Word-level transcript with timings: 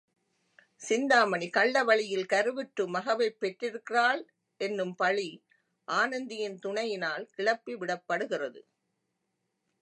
சிந்தாமணி 0.81 1.49
கள்ள 1.49 1.83
வழியில் 1.83 2.25
கருவுற்று 2.25 2.87
மகவைப் 2.87 3.37
பெற்றிருக்கிறாள் 3.39 4.23
என்னும் 4.61 4.95
பழி 4.95 5.29
ஆனந்தியின் 5.87 6.57
துணையினால் 6.57 7.29
கிளப்பிவிடப் 7.37 8.05
படுகிறது. 8.05 8.61